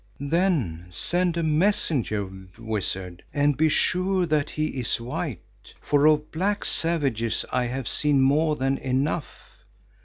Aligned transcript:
"'Then 0.19 0.87
send 0.89 1.37
a 1.37 1.43
messenger, 1.43 2.27
Wizard, 2.57 3.21
and 3.35 3.55
be 3.55 3.69
sure 3.69 4.25
that 4.25 4.49
he 4.49 4.65
is 4.79 4.99
white, 4.99 5.75
for 5.79 6.07
of 6.07 6.31
black 6.31 6.65
savages 6.65 7.45
I 7.51 7.65
have 7.65 7.87
seen 7.87 8.19
more 8.19 8.55
than 8.55 8.79
enough. 8.79 9.31